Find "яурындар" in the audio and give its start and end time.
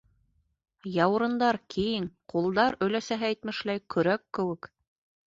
0.93-1.59